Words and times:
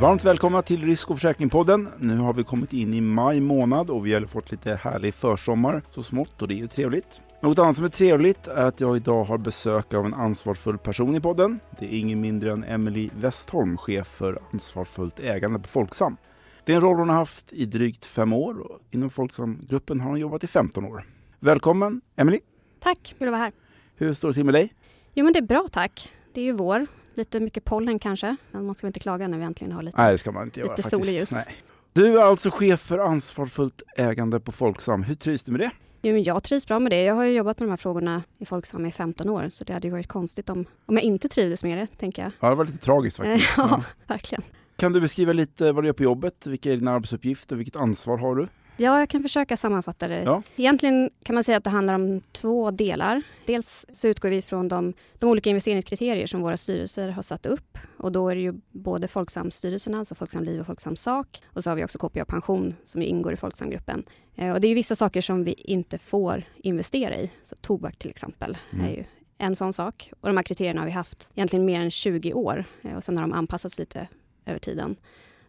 Varmt 0.00 0.24
välkomna 0.24 0.62
till 0.62 0.86
Risk 0.86 1.10
och 1.10 1.16
försäkringspodden. 1.16 1.88
Nu 1.98 2.16
har 2.16 2.32
vi 2.32 2.44
kommit 2.44 2.72
in 2.72 2.94
i 2.94 3.00
maj 3.00 3.40
månad 3.40 3.90
och 3.90 4.06
vi 4.06 4.14
har 4.14 4.20
fått 4.20 4.50
lite 4.50 4.74
härlig 4.74 5.14
försommar 5.14 5.82
så 5.90 6.02
smått 6.02 6.42
och 6.42 6.48
det 6.48 6.54
är 6.54 6.56
ju 6.56 6.68
trevligt. 6.68 7.22
Något 7.42 7.58
annat 7.58 7.76
som 7.76 7.84
är 7.84 7.88
trevligt 7.88 8.46
är 8.46 8.66
att 8.66 8.80
jag 8.80 8.96
idag 8.96 9.24
har 9.24 9.38
besök 9.38 9.94
av 9.94 10.06
en 10.06 10.14
ansvarsfull 10.14 10.78
person 10.78 11.16
i 11.16 11.20
podden. 11.20 11.60
Det 11.78 11.94
är 11.94 11.98
ingen 11.98 12.20
mindre 12.20 12.52
än 12.52 12.64
Emily 12.64 13.10
Westholm, 13.16 13.76
chef 13.76 14.06
för 14.06 14.42
ansvarsfullt 14.52 15.20
ägande 15.20 15.58
på 15.58 15.68
Folksam. 15.68 16.16
Det 16.64 16.72
är 16.72 16.76
en 16.76 16.82
roll 16.82 16.96
hon 16.96 17.08
har 17.08 17.16
haft 17.16 17.52
i 17.52 17.66
drygt 17.66 18.06
fem 18.06 18.32
år 18.32 18.60
och 18.60 18.80
inom 18.90 19.10
Folksamgruppen 19.10 20.00
har 20.00 20.10
hon 20.10 20.20
jobbat 20.20 20.44
i 20.44 20.46
15 20.46 20.84
år. 20.84 21.04
Välkommen 21.40 22.00
Emily! 22.16 22.40
Tack, 22.82 23.14
kul 23.18 23.28
att 23.28 23.32
vara 23.32 23.42
här. 23.42 23.52
Hur 23.96 24.14
står 24.14 24.28
det 24.28 24.34
till 24.34 24.44
med 24.44 24.54
dig? 24.54 24.74
Jo 25.14 25.24
men 25.24 25.32
det 25.32 25.38
är 25.38 25.46
bra 25.46 25.68
tack. 25.72 26.12
Det 26.34 26.40
är 26.40 26.44
ju 26.44 26.52
vår. 26.52 26.86
Lite 27.14 27.40
mycket 27.40 27.64
pollen 27.64 27.98
kanske, 27.98 28.36
men 28.50 28.66
man 28.66 28.74
ska 28.74 28.86
väl 28.86 28.88
inte 28.88 29.00
klaga 29.00 29.28
när 29.28 29.38
vi 29.38 29.44
äntligen 29.44 29.72
har 29.72 29.82
lite 29.82 30.02
Nej, 30.02 30.12
det 30.12 30.18
ska 30.18 30.32
man 30.32 30.44
inte 30.44 30.60
göra 30.60 30.70
lite 30.76 30.82
faktiskt. 30.82 31.04
sol 31.04 31.14
och 31.14 31.20
ljus. 31.20 31.30
Nej. 31.32 31.44
Du 31.92 32.18
är 32.18 32.22
alltså 32.22 32.50
chef 32.50 32.80
för 32.80 32.98
ansvarsfullt 32.98 33.82
ägande 33.96 34.40
på 34.40 34.52
Folksam. 34.52 35.02
Hur 35.02 35.14
trivs 35.14 35.42
du 35.42 35.52
med 35.52 35.60
det? 35.60 35.70
Jo, 36.02 36.12
men 36.12 36.22
jag 36.22 36.42
trivs 36.42 36.66
bra 36.66 36.78
med 36.78 36.92
det. 36.92 37.02
Jag 37.02 37.14
har 37.14 37.24
ju 37.24 37.32
jobbat 37.32 37.58
med 37.58 37.66
de 37.68 37.70
här 37.70 37.76
frågorna 37.76 38.22
i 38.38 38.44
Folksam 38.46 38.86
i 38.86 38.92
15 38.92 39.28
år, 39.28 39.48
så 39.48 39.64
det 39.64 39.72
hade 39.72 39.86
ju 39.88 39.92
varit 39.92 40.06
konstigt 40.08 40.50
om, 40.50 40.64
om 40.86 40.94
jag 40.94 41.02
inte 41.04 41.28
trivdes 41.28 41.64
med 41.64 41.78
det, 41.78 41.86
tänker 41.98 42.22
jag. 42.22 42.32
Ja, 42.40 42.48
det 42.48 42.54
var 42.54 42.64
lite 42.64 42.78
tragiskt 42.78 43.16
faktiskt. 43.16 43.48
ja, 43.56 43.66
Ja. 43.70 43.82
verkligen. 44.06 44.42
Kan 44.76 44.92
du 44.92 45.00
beskriva 45.00 45.32
lite 45.32 45.72
vad 45.72 45.84
du 45.84 45.88
gör 45.88 45.92
på 45.92 46.02
jobbet? 46.02 46.46
Vilka 46.46 46.72
är 46.72 46.76
dina 46.76 46.90
arbetsuppgifter? 46.92 47.56
Vilket 47.56 47.76
ansvar 47.76 48.18
har 48.18 48.34
du? 48.36 48.48
Ja, 48.80 48.98
jag 48.98 49.08
kan 49.08 49.22
försöka 49.22 49.56
sammanfatta 49.56 50.08
det. 50.08 50.22
Ja. 50.22 50.42
Egentligen 50.56 51.10
kan 51.22 51.34
man 51.34 51.44
säga 51.44 51.58
att 51.58 51.64
det 51.64 51.70
handlar 51.70 51.94
om 51.94 52.20
två 52.32 52.70
delar. 52.70 53.22
Dels 53.46 53.86
så 53.92 54.08
utgår 54.08 54.28
vi 54.28 54.42
från 54.42 54.68
de, 54.68 54.92
de 55.18 55.26
olika 55.26 55.50
investeringskriterier 55.50 56.26
som 56.26 56.40
våra 56.40 56.56
styrelser 56.56 57.08
har 57.08 57.22
satt 57.22 57.46
upp. 57.46 57.78
Och 57.96 58.12
då 58.12 58.28
är 58.28 58.34
det 58.34 58.40
ju 58.40 58.54
både 58.70 59.08
Folksamstyrelserna, 59.08 59.98
alltså 59.98 60.14
Folksam 60.14 60.44
Liv 60.44 60.60
och 60.60 60.66
Folksam 60.66 60.96
Sak. 60.96 61.42
Och 61.46 61.64
så 61.64 61.70
har 61.70 61.74
vi 61.76 61.84
också 61.84 61.98
KPA 61.98 62.24
Pension 62.24 62.74
som 62.84 63.02
ingår 63.02 63.32
i 63.32 63.36
Folksamgruppen. 63.36 64.02
Eh, 64.36 64.52
och 64.52 64.60
det 64.60 64.68
är 64.68 64.74
vissa 64.74 64.96
saker 64.96 65.20
som 65.20 65.44
vi 65.44 65.52
inte 65.52 65.98
får 65.98 66.42
investera 66.56 67.16
i. 67.16 67.30
Så 67.42 67.56
tobak 67.56 67.96
till 67.98 68.10
exempel 68.10 68.58
Mm. 68.72 68.86
är 68.86 68.90
ju 68.90 69.04
en 69.38 69.56
sån 69.56 69.72
sak. 69.72 70.12
Och 70.20 70.28
de 70.28 70.36
här 70.36 70.44
kriterierna 70.44 70.80
har 70.80 70.86
vi 70.86 70.92
haft 70.92 71.30
egentligen 71.34 71.64
mer 71.64 71.80
än 71.80 71.90
20 71.90 72.32
år. 72.32 72.64
Eh, 72.82 72.94
och 72.96 73.04
sen 73.04 73.16
har 73.16 73.22
de 73.22 73.32
anpassats 73.32 73.78
lite 73.78 74.08
över 74.46 74.58
tiden. 74.60 74.96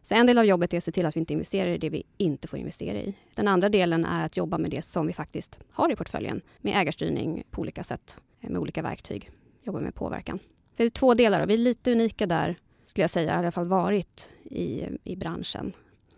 Så 0.01 0.15
en 0.15 0.27
del 0.27 0.37
av 0.37 0.45
jobbet 0.45 0.73
är 0.73 0.77
att 0.77 0.83
se 0.83 0.91
till 0.91 1.05
att 1.05 1.15
vi 1.15 1.19
inte 1.19 1.33
investerar 1.33 1.71
i 1.71 1.77
det 1.77 1.89
vi 1.89 2.03
inte 2.17 2.47
får 2.47 2.59
investera 2.59 2.97
i. 2.97 3.13
Den 3.35 3.47
andra 3.47 3.69
delen 3.69 4.05
är 4.05 4.25
att 4.25 4.37
jobba 4.37 4.57
med 4.57 4.71
det 4.71 4.81
som 4.85 5.07
vi 5.07 5.13
faktiskt 5.13 5.59
har 5.71 5.91
i 5.91 5.95
portföljen. 5.95 6.41
Med 6.57 6.81
ägarstyrning 6.81 7.43
på 7.51 7.61
olika 7.61 7.83
sätt, 7.83 8.17
med 8.39 8.57
olika 8.57 8.81
verktyg. 8.81 9.31
Jobba 9.63 9.79
med 9.79 9.95
påverkan. 9.95 10.39
Så 10.73 10.83
det 10.83 10.83
är 10.83 10.89
två 10.89 11.13
delar 11.13 11.41
och 11.41 11.49
vi 11.49 11.53
är 11.53 11.57
lite 11.57 11.91
unika 11.91 12.25
där, 12.25 12.55
skulle 12.85 13.03
jag 13.03 13.09
säga, 13.09 13.33
i 13.35 13.37
alla 13.37 13.51
fall 13.51 13.67
varit 13.67 14.29
i, 14.43 14.85
i 15.03 15.15
branschen. 15.15 15.73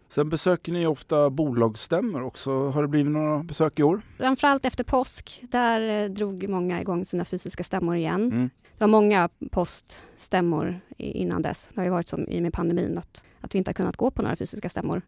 Sen 0.10 0.30
besöker 0.30 0.72
ni 0.72 0.88
ofta 0.88 1.30
bolagsstämmor 1.30 2.24
också. 2.24 2.70
Har 2.70 2.82
det 2.82 2.88
blivit 2.88 3.12
några 3.12 3.44
besök 3.44 3.80
i 3.80 3.84
år? 3.84 4.02
Framförallt 4.18 4.66
efter 4.66 4.84
påsk, 4.84 5.44
där 5.52 6.04
eh, 6.04 6.10
drog 6.10 6.50
många 6.50 6.82
igång 6.82 7.06
sina 7.06 7.26
fysiska 7.26 7.64
stämmor 7.64 7.96
igen. 7.96 8.50
Det 8.78 8.84
var 8.84 8.88
många 8.88 9.30
poststämmor 9.52 10.80
innan 10.98 11.42
dess. 11.42 11.68
Det 11.74 11.80
har 11.80 11.86
ju 11.86 11.92
varit 11.92 12.08
som 12.08 12.28
i 12.28 12.40
och 12.40 12.44
med 12.44 12.54
pandemin 12.54 12.98
att, 12.98 13.24
att 13.42 13.56
vi 13.56 13.58
inte 13.58 13.70
har 13.70 13.74
kunnat 13.74 13.98
gå 13.98 14.12
på 14.12 14.22
några 14.22 14.36
fysiska 14.36 14.70
stämmor. 14.70 15.02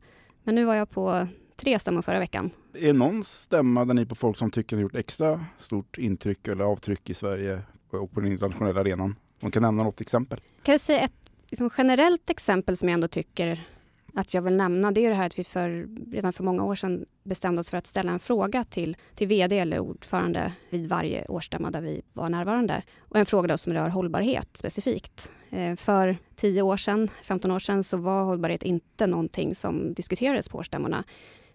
Men 0.44 0.56
nu 0.56 0.64
var 0.64 0.76
jag 0.76 0.90
på 0.90 1.28
tre 1.56 1.80
stämmor 1.80 2.02
förra 2.02 2.20
veckan. 2.20 2.52
Är 2.74 2.94
någon 2.94 3.24
stämma 3.24 3.86
där 3.86 3.94
ni 3.94 4.06
på 4.06 4.16
folk 4.16 4.38
som 4.38 4.52
tycker 4.52 4.76
ni 4.76 4.82
har 4.82 4.86
gjort 4.90 4.96
extra 4.96 5.46
stort 5.58 5.98
intryck 5.98 6.48
eller 6.48 6.64
avtryck 6.64 7.10
i 7.10 7.14
Sverige 7.14 7.62
och 7.92 8.12
på 8.12 8.20
den 8.20 8.32
internationella 8.32 8.80
arenan? 8.80 9.16
Om 9.42 9.52
kan 9.52 9.62
nämna 9.62 9.84
något 9.84 10.02
exempel? 10.02 10.42
Kan 10.64 10.72
jag 10.74 10.82
säga 10.82 11.00
ett 11.00 11.12
liksom 11.50 11.70
generellt 11.78 12.30
exempel 12.30 12.78
som 12.78 12.90
jag 12.90 12.94
ändå 12.94 13.08
tycker 13.08 13.68
att 14.16 14.34
jag 14.34 14.42
vill 14.42 14.56
nämna. 14.56 14.92
Det 14.92 15.06
är 15.06 15.10
det 15.10 15.16
här 15.16 15.26
att 15.26 15.40
vi 15.40 15.44
för, 15.44 15.88
redan 16.12 16.34
för 16.34 16.44
många 16.44 16.64
år 16.64 16.76
sedan 16.76 17.06
bestämde 17.24 17.60
oss 17.60 17.70
för 17.70 17.78
att 17.78 17.88
ställa 17.88 18.12
en 18.12 18.20
fråga 18.20 18.64
till, 18.64 18.98
till 19.16 19.28
VD 19.28 19.60
eller 19.60 19.80
ordförande 19.80 20.54
vid 20.70 20.90
varje 20.90 21.26
årsstämma 21.26 21.72
där 21.72 21.82
vi 21.82 22.02
var 22.14 22.30
närvarande. 22.30 22.84
Och 23.00 23.18
en 23.18 23.26
fråga 23.26 23.48
då 23.48 23.58
som 23.58 23.74
rör 23.74 23.90
hållbarhet 23.90 24.58
specifikt. 24.58 25.30
Eh, 25.50 25.76
för 25.76 26.18
10 26.36 26.62
år 26.62 26.78
sedan, 26.78 27.08
15 27.24 27.52
år 27.52 27.60
sedan 27.60 27.84
så 27.84 27.98
var 27.98 28.24
hållbarhet 28.24 28.64
inte 28.64 29.08
någonting 29.08 29.56
som 29.56 29.94
diskuterades 29.94 30.50
på 30.50 30.58
årsstämmorna. 30.58 31.04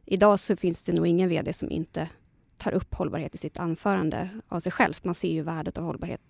Idag 0.04 0.40
så 0.40 0.56
finns 0.56 0.82
det 0.82 0.92
nog 0.92 1.06
ingen 1.06 1.28
VD 1.28 1.52
som 1.52 1.70
inte 1.70 2.08
tar 2.56 2.72
upp 2.72 2.94
hållbarhet 2.94 3.34
i 3.34 3.38
sitt 3.38 3.58
anförande 3.58 4.28
av 4.48 4.60
sig 4.60 4.72
självt. 4.72 5.04
Man 5.04 5.14
ser 5.14 5.32
ju 5.32 5.42
värdet 5.42 5.78
av 5.78 5.84
hållbarhet 5.84 6.20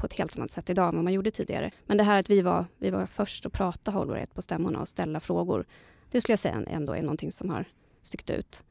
på 0.00 0.06
ett 0.06 0.18
helt 0.18 0.38
annat 0.38 0.50
sätt 0.50 0.70
idag 0.70 0.88
än 0.88 0.94
vad 0.94 1.04
man 1.04 1.12
gjorde 1.12 1.30
tidigare. 1.30 1.70
Men 1.86 1.96
det 1.96 2.04
här 2.04 2.18
att 2.20 2.30
vi 2.30 2.40
var, 2.40 2.64
vi 2.78 2.90
var 2.90 3.06
först 3.06 3.46
att 3.46 3.52
prata 3.52 3.90
hållbarhet 3.90 4.34
på 4.34 4.42
stämmorna 4.42 4.80
och 4.80 4.88
ställa 4.88 5.20
frågor, 5.20 5.64
det 6.10 6.20
skulle 6.20 6.32
jag 6.32 6.38
säga 6.38 6.62
ändå 6.66 6.92
är 6.92 7.02
någonting 7.02 7.32
som 7.32 7.50
har 7.50 7.64
stuckit 8.02 8.30
ut. 8.30 8.62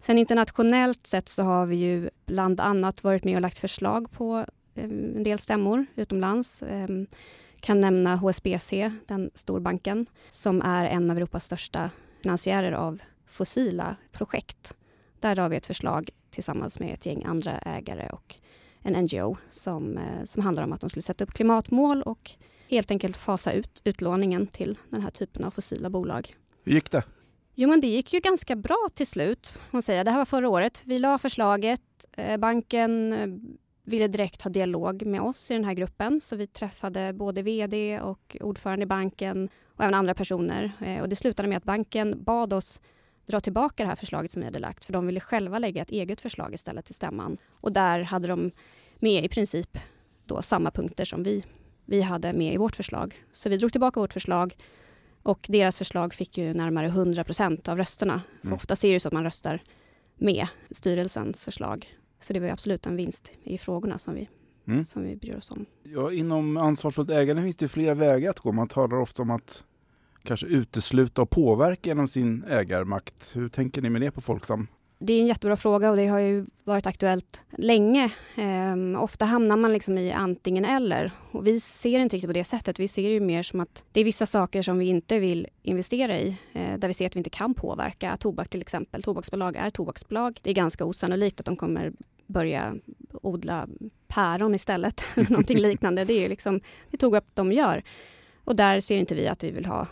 Sen 0.00 0.18
internationellt 0.18 1.06
sett 1.06 1.28
så 1.28 1.42
har 1.42 1.66
vi 1.66 1.76
ju 1.76 2.10
bland 2.26 2.60
annat 2.60 3.04
varit 3.04 3.24
med 3.24 3.34
och 3.34 3.40
lagt 3.40 3.58
förslag 3.58 4.10
på 4.10 4.46
eh, 4.74 4.84
en 4.84 5.22
del 5.22 5.38
stämmor 5.38 5.86
utomlands. 5.94 6.62
Ehm, 6.62 7.06
kan 7.60 7.80
nämna 7.80 8.16
HSBC, 8.16 8.90
den 9.06 9.30
storbanken, 9.34 10.06
som 10.30 10.62
är 10.62 10.84
en 10.84 11.10
av 11.10 11.16
Europas 11.16 11.44
största 11.44 11.90
finansiärer 12.22 12.72
av 12.72 13.02
fossila 13.26 13.96
projekt. 14.12 14.76
Där 15.20 15.36
har 15.36 15.48
vi 15.48 15.56
ett 15.56 15.66
förslag 15.66 16.10
tillsammans 16.30 16.80
med 16.80 16.94
ett 16.94 17.06
gäng 17.06 17.24
andra 17.24 17.58
ägare 17.58 18.08
och 18.08 18.34
en 18.86 19.04
NGO 19.04 19.36
som, 19.50 19.98
eh, 19.98 20.24
som 20.24 20.42
handlar 20.42 20.64
om 20.64 20.72
att 20.72 20.80
de 20.80 20.90
skulle 20.90 21.02
sätta 21.02 21.24
upp 21.24 21.34
klimatmål 21.34 22.02
och 22.02 22.30
helt 22.68 22.90
enkelt 22.90 23.16
fasa 23.16 23.52
ut 23.52 23.82
utlåningen 23.84 24.46
till 24.46 24.78
den 24.90 25.02
här 25.02 25.10
typen 25.10 25.44
av 25.44 25.50
fossila 25.50 25.90
bolag. 25.90 26.36
Hur 26.64 26.72
gick 26.72 26.90
det? 26.90 27.04
Jo, 27.54 27.68
men 27.68 27.80
det 27.80 27.86
gick 27.86 28.12
ju 28.12 28.20
ganska 28.20 28.56
bra 28.56 28.88
till 28.94 29.06
slut. 29.06 29.58
Man 29.70 29.82
säger. 29.82 30.04
Det 30.04 30.10
här 30.10 30.18
var 30.18 30.24
förra 30.24 30.48
året. 30.48 30.82
Vi 30.84 30.98
la 30.98 31.18
förslaget. 31.18 31.82
Eh, 32.12 32.36
Banken 32.36 33.12
eh, 33.12 33.28
ville 33.84 34.08
direkt 34.08 34.42
ha 34.42 34.50
dialog 34.50 35.06
med 35.06 35.20
oss 35.20 35.50
i 35.50 35.54
den 35.54 35.64
här 35.64 35.74
gruppen. 35.74 36.20
Så 36.20 36.36
vi 36.36 36.46
träffade 36.46 37.12
både 37.12 37.42
VD 37.42 38.00
och 38.00 38.36
ordförande 38.40 38.82
i 38.82 38.86
banken 38.86 39.48
och 39.76 39.84
även 39.84 39.94
andra 39.94 40.14
personer. 40.14 40.72
Och 41.02 41.08
det 41.08 41.16
slutade 41.16 41.48
med 41.48 41.56
att 41.56 41.64
banken 41.64 42.24
bad 42.24 42.52
oss 42.52 42.80
dra 43.26 43.40
tillbaka 43.40 43.82
det 43.82 43.88
här 43.88 43.96
förslaget 43.96 44.32
som 44.32 44.40
vi 44.40 44.46
hade 44.46 44.58
lagt. 44.58 44.84
För 44.84 44.92
de 44.92 45.06
ville 45.06 45.20
själva 45.20 45.58
lägga 45.58 45.82
ett 45.82 45.90
eget 45.90 46.20
förslag 46.20 46.54
istället 46.54 46.84
till 46.84 46.94
stämman. 46.94 47.38
Och 47.60 47.72
där 47.72 48.00
hade 48.00 48.28
de 48.28 48.50
med 49.00 49.24
i 49.24 49.28
princip 49.28 49.78
då 50.26 50.42
samma 50.42 50.70
punkter 50.70 51.04
som 51.04 51.22
vi, 51.22 51.44
vi 51.84 52.00
hade 52.02 52.32
med 52.32 52.54
i 52.54 52.56
vårt 52.56 52.76
förslag. 52.76 53.14
Så 53.32 53.48
vi 53.48 53.56
drog 53.56 53.72
tillbaka 53.72 54.00
vårt 54.00 54.12
förslag 54.12 54.56
och 55.22 55.46
deras 55.48 55.78
förslag 55.78 56.14
fick 56.14 56.38
ju 56.38 56.54
närmare 56.54 56.86
100 56.86 57.24
procent 57.24 57.68
av 57.68 57.76
rösterna. 57.78 58.22
För 58.40 58.46
Mm. 58.46 58.54
ofta 58.56 58.74
är 58.88 58.92
det 58.92 59.00
så 59.00 59.08
att 59.08 59.14
man 59.14 59.24
röstar 59.24 59.62
med 60.18 60.46
styrelsens 60.70 61.44
förslag. 61.44 61.86
Så 62.20 62.32
det 62.32 62.40
var 62.40 62.46
ju 62.46 62.52
absolut 62.52 62.86
en 62.86 62.96
vinst 62.96 63.30
i 63.44 63.58
frågorna 63.58 63.98
som 63.98 64.14
vi, 64.14 64.28
Mm. 64.68 64.84
som 64.84 65.02
vi 65.02 65.16
bryr 65.16 65.36
oss 65.36 65.50
om. 65.50 65.66
Ja, 65.82 66.12
inom 66.12 66.56
ansvarsfullt 66.56 67.10
ägande 67.10 67.42
finns 67.42 67.56
det 67.56 67.68
flera 67.68 67.94
vägar 67.94 68.30
att 68.30 68.40
gå. 68.40 68.52
Man 68.52 68.68
talar 68.68 68.96
ofta 68.96 69.22
om 69.22 69.30
att 69.30 69.64
kanske 70.22 70.46
utesluta 70.46 71.22
och 71.22 71.30
påverka 71.30 71.90
genom 71.90 72.08
sin 72.08 72.44
ägarmakt. 72.48 73.32
Hur 73.36 73.48
tänker 73.48 73.82
ni 73.82 73.90
med 73.90 74.00
det 74.00 74.10
på 74.10 74.20
Folksam? 74.20 74.66
Det 74.98 75.12
är 75.12 75.20
en 75.20 75.26
jättebra 75.26 75.56
fråga 75.56 75.90
och 75.90 75.96
det 75.96 76.06
har 76.06 76.18
ju 76.18 76.46
varit 76.64 76.86
aktuellt 76.86 77.40
länge. 77.58 78.10
Ehm, 78.36 78.96
ofta 78.96 79.24
hamnar 79.24 79.56
man 79.56 79.72
liksom 79.72 79.98
i 79.98 80.12
antingen 80.12 80.64
eller. 80.64 81.10
Och 81.30 81.46
vi 81.46 81.60
ser 81.60 82.00
inte 82.00 82.16
riktigt 82.16 82.28
på 82.28 82.32
det 82.32 82.44
sättet. 82.44 82.80
Vi 82.80 82.88
ser 82.88 83.02
det 83.02 83.14
ju 83.14 83.20
mer 83.20 83.42
som 83.42 83.60
att 83.60 83.84
det 83.92 84.00
är 84.00 84.04
vissa 84.04 84.26
saker 84.26 84.62
som 84.62 84.78
vi 84.78 84.86
inte 84.86 85.18
vill 85.18 85.46
investera 85.62 86.18
i. 86.18 86.36
Eh, 86.52 86.78
där 86.78 86.88
vi 86.88 86.94
ser 86.94 87.06
att 87.06 87.16
vi 87.16 87.18
inte 87.18 87.30
kan 87.30 87.54
påverka. 87.54 88.16
Tobak 88.16 88.48
till 88.48 88.60
exempel. 88.60 89.02
Tobaksbolag 89.02 89.56
är 89.56 89.70
tobaksbolag. 89.70 90.40
Det 90.42 90.50
är 90.50 90.54
ganska 90.54 90.84
osannolikt 90.84 91.40
att 91.40 91.46
de 91.46 91.56
kommer 91.56 91.92
börja 92.26 92.74
odla 93.12 93.68
päron 94.08 94.54
istället. 94.54 95.00
eller 95.14 95.30
någonting 95.30 95.58
liknande. 95.58 96.04
Det 96.04 96.12
är 96.12 96.22
ju 96.22 96.28
liksom, 96.28 96.60
det 96.90 96.96
tog 96.96 97.16
upp 97.16 97.28
de 97.34 97.52
gör. 97.52 97.82
Och 98.44 98.56
där 98.56 98.80
ser 98.80 98.98
inte 98.98 99.14
vi 99.14 99.28
att 99.28 99.44
vi 99.44 99.50
vill 99.50 99.66
ha, 99.66 99.86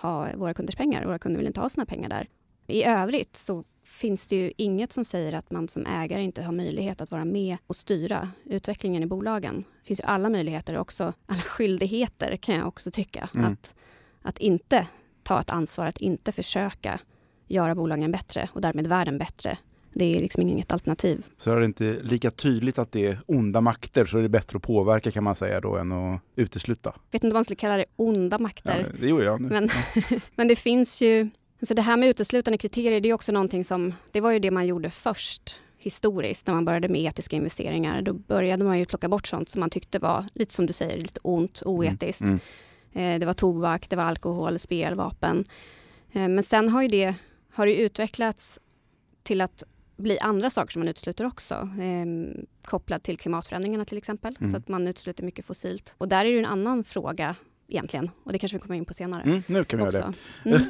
ha 0.00 0.28
våra 0.34 0.54
kunders 0.54 0.76
pengar. 0.76 1.04
Våra 1.04 1.18
kunder 1.18 1.38
vill 1.38 1.46
inte 1.46 1.60
ha 1.60 1.68
sina 1.68 1.86
pengar 1.86 2.08
där. 2.08 2.28
I 2.66 2.84
övrigt 2.84 3.36
så 3.36 3.64
finns 3.84 4.26
det 4.26 4.36
ju 4.36 4.52
inget 4.56 4.92
som 4.92 5.04
säger 5.04 5.32
att 5.32 5.50
man 5.50 5.68
som 5.68 5.86
ägare 5.86 6.22
inte 6.22 6.42
har 6.42 6.52
möjlighet 6.52 7.00
att 7.00 7.10
vara 7.10 7.24
med 7.24 7.56
och 7.66 7.76
styra 7.76 8.30
utvecklingen 8.44 9.02
i 9.02 9.06
bolagen. 9.06 9.64
Det 9.82 9.86
finns 9.86 10.00
ju 10.00 10.04
alla 10.04 10.28
möjligheter 10.28 10.78
också, 10.78 11.12
alla 11.26 11.42
skyldigheter 11.42 12.36
kan 12.36 12.54
jag 12.54 12.68
också 12.68 12.90
tycka. 12.90 13.28
Mm. 13.34 13.52
Att, 13.52 13.74
att 14.22 14.38
inte 14.38 14.86
ta 15.22 15.40
ett 15.40 15.50
ansvar, 15.50 15.86
att 15.86 16.00
inte 16.00 16.32
försöka 16.32 17.00
göra 17.48 17.74
bolagen 17.74 18.12
bättre 18.12 18.48
och 18.52 18.60
därmed 18.60 18.86
världen 18.86 19.18
bättre. 19.18 19.58
Det 19.94 20.16
är 20.16 20.20
liksom 20.20 20.42
inget 20.42 20.72
alternativ. 20.72 21.24
Så 21.36 21.52
är 21.52 21.60
det 21.60 21.64
inte 21.64 21.98
lika 22.02 22.30
tydligt 22.30 22.78
att 22.78 22.92
det 22.92 23.06
är 23.06 23.18
onda 23.26 23.60
makter 23.60 24.04
så 24.04 24.18
är 24.18 24.22
det 24.22 24.28
bättre 24.28 24.56
att 24.56 24.62
påverka 24.62 25.10
kan 25.10 25.24
man 25.24 25.34
säga 25.34 25.60
då 25.60 25.76
än 25.76 25.92
att 25.92 26.20
utesluta. 26.36 26.90
Jag 26.94 27.18
vet 27.18 27.24
inte 27.24 27.34
om 27.34 27.36
man 27.36 27.44
skulle 27.44 27.56
kalla 27.56 27.76
det 27.76 27.84
onda 27.96 28.38
makter. 28.38 28.86
Ja, 28.92 28.98
det 29.00 29.08
gjorde 29.08 29.24
jag 29.24 29.40
nu. 29.40 29.48
Men, 29.48 29.68
Ja. 29.94 30.18
men 30.34 30.48
det 30.48 30.56
finns 30.56 31.02
ju, 31.02 31.30
alltså 31.62 31.74
det 31.74 31.82
här 31.82 31.96
med 31.96 32.08
uteslutande 32.08 32.58
kriterier, 32.58 33.00
det 33.00 33.08
är 33.08 33.12
också 33.12 33.32
någonting 33.32 33.64
som, 33.64 33.94
det 34.10 34.20
var 34.20 34.30
ju 34.30 34.38
det 34.38 34.50
man 34.50 34.66
gjorde 34.66 34.90
först 34.90 35.60
historiskt 35.78 36.46
när 36.46 36.54
man 36.54 36.64
började 36.64 36.88
med 36.88 37.00
etiska 37.00 37.36
investeringar. 37.36 38.02
Då 38.02 38.12
började 38.12 38.64
man 38.64 38.78
ju 38.78 38.84
plocka 38.84 39.08
bort 39.08 39.26
sånt 39.26 39.48
som 39.48 39.60
man 39.60 39.70
tyckte 39.70 39.98
var, 39.98 40.26
lite 40.34 40.54
som 40.54 40.66
du 40.66 40.72
säger, 40.72 40.98
lite 40.98 41.20
ont, 41.22 41.62
oetiskt. 41.64 42.20
Mm. 42.20 42.40
Eh, 42.92 43.20
det 43.20 43.26
var 43.26 43.34
tobak, 43.34 43.90
det 43.90 43.96
var 43.96 44.04
alkohol, 44.04 44.58
spel, 44.58 44.94
vapen. 44.94 45.44
Eh, 46.12 46.28
men 46.28 46.42
sen 46.42 46.68
har 46.68 46.82
ju 46.82 46.88
det 46.88 47.14
har 47.52 47.66
det 47.66 47.76
utvecklats 47.76 48.58
till 49.22 49.40
att 49.40 49.64
bli 49.96 50.18
andra 50.18 50.50
saker 50.50 50.72
som 50.72 50.80
man 50.80 50.88
utesluter 50.88 51.26
också. 51.26 51.54
Eh, 51.54 52.06
kopplat 52.64 53.02
till 53.02 53.18
klimatförändringarna 53.18 53.84
till 53.84 53.98
exempel. 53.98 54.36
Mm. 54.40 54.52
Så 54.52 54.56
att 54.56 54.68
man 54.68 54.88
utesluter 54.88 55.24
mycket 55.24 55.44
fossilt. 55.44 55.94
Och 55.98 56.08
där 56.08 56.24
är 56.24 56.32
det 56.32 56.38
en 56.38 56.46
annan 56.46 56.84
fråga 56.84 57.36
egentligen. 57.72 58.10
Och 58.24 58.32
det 58.32 58.38
kanske 58.38 58.56
vi 58.56 58.62
kommer 58.62 58.76
in 58.76 58.84
på 58.84 58.94
senare. 58.94 59.22
Mm, 59.22 59.42
nu 59.46 59.64
kan 59.64 59.78
vi 59.78 59.86
också. 59.86 59.98
göra 59.98 60.12
det. 60.42 60.50
Mm. 60.50 60.62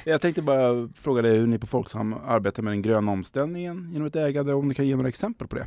jag 0.04 0.20
tänkte 0.20 0.42
bara 0.42 0.88
fråga 0.94 1.22
dig 1.22 1.36
hur 1.38 1.46
ni 1.46 1.58
på 1.58 1.66
Folksam 1.66 2.12
arbetar 2.12 2.62
med 2.62 2.72
den 2.72 2.82
gröna 2.82 3.12
omställningen 3.12 3.90
genom 3.92 4.06
ett 4.06 4.16
ägande, 4.16 4.54
om 4.54 4.68
ni 4.68 4.74
kan 4.74 4.86
ge 4.86 4.96
några 4.96 5.08
exempel 5.08 5.48
på 5.48 5.56
det? 5.56 5.66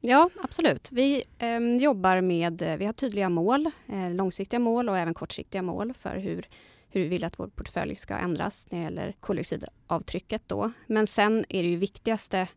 Ja, 0.00 0.30
absolut. 0.42 0.92
Vi 0.92 1.24
eh, 1.38 1.60
jobbar 1.82 2.20
med, 2.20 2.76
vi 2.78 2.84
har 2.84 2.92
tydliga 2.92 3.28
mål, 3.28 3.70
eh, 3.86 4.10
långsiktiga 4.10 4.60
mål 4.60 4.88
och 4.88 4.98
även 4.98 5.14
kortsiktiga 5.14 5.62
mål 5.62 5.94
för 5.98 6.16
hur, 6.16 6.46
hur 6.88 7.00
vi 7.00 7.08
vill 7.08 7.24
att 7.24 7.38
vår 7.38 7.46
portfölj 7.46 7.96
ska 7.96 8.16
ändras 8.16 8.66
när 8.70 8.78
det 8.78 8.84
gäller 8.84 9.14
koldioxidavtrycket 9.20 10.42
då. 10.46 10.72
Men 10.86 11.06
sen 11.06 11.44
är 11.48 11.62
det 11.62 11.68
ju 11.68 11.76
viktigaste 11.76 12.48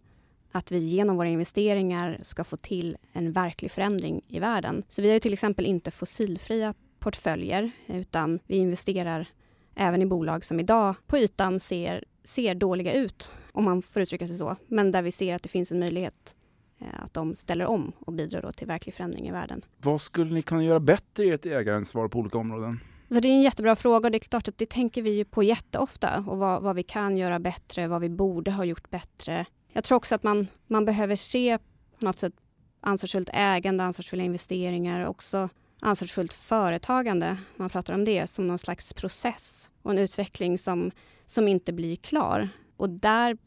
att 0.51 0.71
vi 0.71 0.77
genom 0.77 1.17
våra 1.17 1.27
investeringar 1.27 2.19
ska 2.21 2.43
få 2.43 2.57
till 2.57 2.97
en 3.13 3.31
verklig 3.31 3.71
förändring 3.71 4.21
i 4.27 4.39
världen. 4.39 4.83
Så 4.89 5.01
vi 5.01 5.11
har 5.11 5.19
till 5.19 5.33
exempel 5.33 5.65
inte 5.65 5.91
fossilfria 5.91 6.73
portföljer 7.01 7.71
utan 7.87 8.39
vi 8.47 8.55
investerar 8.55 9.27
även 9.75 10.01
i 10.01 10.05
bolag 10.05 10.45
som 10.45 10.59
idag 10.59 10.95
på 11.07 11.17
ytan 11.17 11.59
ser, 11.59 12.03
ser 12.23 12.55
dåliga 12.55 12.93
ut, 12.93 13.31
om 13.51 13.63
man 13.63 13.81
får 13.81 14.01
uttrycka 14.01 14.27
sig 14.27 14.37
så, 14.37 14.55
men 14.67 14.91
där 14.91 15.01
vi 15.01 15.11
ser 15.11 15.35
att 15.35 15.43
det 15.43 15.49
finns 15.49 15.71
en 15.71 15.79
möjlighet 15.79 16.35
eh, 16.79 17.03
att 17.03 17.13
de 17.13 17.35
ställer 17.35 17.65
om 17.65 17.91
och 17.99 18.13
bidrar 18.13 18.51
till 18.51 18.67
verklig 18.67 18.95
förändring 18.95 19.27
i 19.27 19.31
världen. 19.31 19.65
Vad 19.77 20.01
skulle 20.01 20.33
ni 20.33 20.41
kunna 20.41 20.63
göra 20.63 20.79
bättre 20.79 21.25
i 21.25 21.29
ert 21.29 21.45
ägaransvar 21.45 22.07
på 22.07 22.19
olika 22.19 22.37
områden? 22.37 22.79
Så 23.09 23.19
det 23.19 23.27
är 23.27 23.33
en 23.33 23.41
jättebra 23.41 23.75
fråga 23.75 24.07
och 24.07 24.11
det 24.11 24.17
är 24.17 24.19
klart 24.19 24.47
att 24.47 24.57
det 24.57 24.69
tänker 24.69 25.01
vi 25.01 25.09
ju 25.09 25.25
på 25.25 25.43
jätteofta 25.43 26.23
och 26.27 26.37
vad, 26.37 26.61
vad 26.61 26.75
vi 26.75 26.83
kan 26.83 27.17
göra 27.17 27.39
bättre, 27.39 27.87
vad 27.87 28.01
vi 28.01 28.09
borde 28.09 28.51
ha 28.51 28.65
gjort 28.65 28.89
bättre. 28.89 29.45
Jag 29.73 29.83
tror 29.83 29.95
också 29.95 30.15
att 30.15 30.23
man, 30.23 30.47
man 30.67 30.85
behöver 30.85 31.15
se 31.15 31.57
på 31.99 32.05
något 32.05 32.17
sätt 32.17 32.33
ansvarsfullt 32.79 33.29
ägande, 33.33 33.83
ansvarsfulla 33.83 34.23
investeringar, 34.23 35.05
också 35.05 35.49
ansvarsfullt 35.81 36.33
företagande, 36.33 37.37
man 37.55 37.69
pratar 37.69 37.93
om 37.93 38.05
det, 38.05 38.27
som 38.27 38.47
någon 38.47 38.59
slags 38.59 38.93
process 38.93 39.69
och 39.81 39.91
en 39.91 39.97
utveckling 39.97 40.57
som, 40.57 40.91
som 41.25 41.47
inte 41.47 41.73
blir 41.73 41.95
klar. 41.95 42.49
Och 42.77 42.89
där 42.89 43.37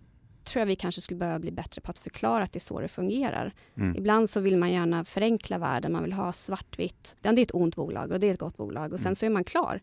tror 0.44 0.60
jag 0.60 0.66
vi 0.66 0.76
kanske 0.76 1.00
skulle 1.00 1.18
behöva 1.18 1.38
bli 1.38 1.50
bättre 1.50 1.80
på 1.80 1.90
att 1.90 1.98
förklara 1.98 2.44
att 2.44 2.52
det 2.52 2.58
är 2.58 2.60
så 2.60 2.80
det 2.80 2.88
fungerar. 2.88 3.52
Mm. 3.76 3.96
Ibland 3.96 4.30
så 4.30 4.40
vill 4.40 4.56
man 4.56 4.72
gärna 4.72 5.04
förenkla 5.04 5.58
världen, 5.58 5.92
man 5.92 6.02
vill 6.02 6.12
ha 6.12 6.32
svartvitt. 6.32 7.16
Det 7.20 7.28
är 7.28 7.38
ett 7.38 7.54
ont 7.54 7.76
bolag 7.76 8.12
och 8.12 8.20
det 8.20 8.26
är 8.26 8.34
ett 8.34 8.40
gott 8.40 8.56
bolag 8.56 8.92
och 8.92 8.98
sen 8.98 9.06
mm. 9.06 9.14
så 9.14 9.26
är 9.26 9.30
man 9.30 9.44
klar. 9.44 9.80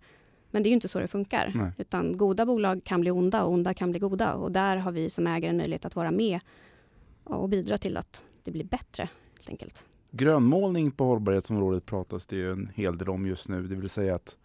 Men 0.52 0.64
det 0.64 0.70
är 0.70 0.72
inte 0.72 0.88
så 0.88 1.00
det 1.00 1.08
funkar. 1.08 1.52
Nej. 1.56 1.72
Utan 1.78 2.18
goda 2.18 2.46
bolag 2.46 2.84
kan 2.84 3.02
bli 3.02 3.12
onda 3.12 3.44
och 3.44 3.54
onda 3.54 3.74
kan 3.74 3.92
bli 3.92 4.00
goda. 4.00 4.34
Och 4.34 4.52
där 4.52 4.78
har 4.78 4.92
vi 4.92 5.10
som 5.10 5.28
ägare 5.28 5.50
en 5.50 5.58
möjlighet 5.58 5.86
att 5.86 5.96
vara 5.96 6.12
med 6.12 6.40
och 7.24 7.50
bidra 7.50 7.78
till 7.78 7.98
att 7.98 8.24
det 8.44 8.52
blir 8.52 8.64
bättre 8.64 9.10
helt 9.38 9.50
enkelt. 9.50 9.86
Grönmålning 10.12 10.92
på 10.92 11.06
hållbarhetsområdet 11.06 11.86
pratas 11.86 12.26
det 12.26 12.36
ju 12.36 12.52
en 12.52 12.72
hel 12.76 12.98
del 12.98 13.10
om 13.10 13.26
just 13.26 13.48
nu. 13.48 13.62
Det 13.68 13.76
vill 13.76 13.90
säga 13.90 14.16
att 14.16 14.36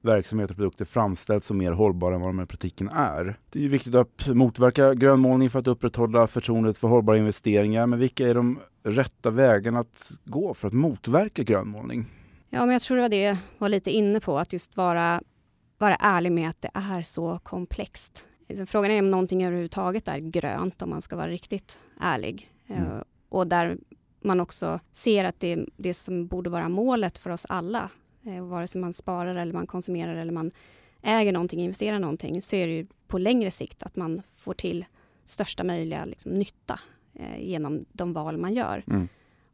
verksamheter 0.00 0.54
och 0.54 0.56
produkter 0.56 0.84
framställs 0.84 1.46
som 1.46 1.58
mer 1.58 1.72
hållbara 1.72 2.14
än 2.14 2.20
vad 2.20 2.30
de 2.30 2.40
i 2.40 2.46
praktiken 2.46 2.88
är. 2.88 3.38
Det 3.50 3.64
är 3.64 3.68
viktigt 3.68 3.94
att 3.94 4.28
motverka 4.28 4.94
grönmålning 4.94 5.50
för 5.50 5.58
att 5.58 5.66
upprätthålla 5.66 6.26
förtroendet 6.26 6.78
för 6.78 6.88
hållbara 6.88 7.18
investeringar. 7.18 7.86
Men 7.86 7.98
vilka 7.98 8.28
är 8.28 8.34
de 8.34 8.58
rätta 8.82 9.30
vägarna 9.30 9.80
att 9.80 10.12
gå 10.24 10.54
för 10.54 10.68
att 10.68 10.74
motverka 10.74 11.42
grönmålning? 11.42 12.06
Ja, 12.50 12.60
men 12.66 12.72
jag 12.72 12.82
tror 12.82 12.96
det 12.96 13.02
var 13.02 13.08
det 13.08 13.22
jag 13.22 13.36
var 13.58 13.68
lite 13.68 13.90
inne 13.90 14.20
på, 14.20 14.38
att 14.38 14.52
just 14.52 14.76
vara, 14.76 15.22
vara 15.78 15.96
ärlig 15.96 16.32
med 16.32 16.50
att 16.50 16.62
det 16.62 16.70
är 16.74 17.02
så 17.02 17.38
komplext. 17.42 18.28
Frågan 18.66 18.90
är 18.90 18.98
om 18.98 19.10
någonting 19.10 19.44
överhuvudtaget 19.44 20.08
är 20.08 20.18
grönt, 20.18 20.82
om 20.82 20.90
man 20.90 21.02
ska 21.02 21.16
vara 21.16 21.28
riktigt 21.28 21.78
ärlig. 22.00 22.50
Mm. 22.66 22.82
Uh, 22.82 23.02
och 23.28 23.46
där 23.46 23.78
man 24.24 24.40
också 24.40 24.80
ser 24.92 25.24
att 25.24 25.40
det, 25.40 25.66
det 25.76 25.94
som 25.94 26.26
borde 26.26 26.50
vara 26.50 26.68
målet 26.68 27.18
för 27.18 27.30
oss 27.30 27.46
alla, 27.48 27.90
eh, 28.26 28.44
vare 28.44 28.66
sig 28.66 28.80
man 28.80 28.92
sparar 28.92 29.34
eller 29.34 29.52
man 29.52 29.66
konsumerar 29.66 30.16
eller 30.16 30.32
man 30.32 30.50
äger 31.02 31.32
någonting, 31.32 31.60
investerar 31.60 31.98
någonting, 31.98 32.42
så 32.42 32.56
är 32.56 32.66
det 32.66 32.72
ju 32.72 32.86
på 33.06 33.18
längre 33.18 33.50
sikt 33.50 33.82
att 33.82 33.96
man 33.96 34.22
får 34.34 34.54
till 34.54 34.84
största 35.24 35.64
möjliga 35.64 36.04
liksom, 36.04 36.32
nytta 36.32 36.80
eh, 37.14 37.38
genom 37.40 37.84
de 37.92 38.12
val 38.12 38.36
man 38.38 38.54
gör. 38.54 38.84
Mm. 38.86 39.08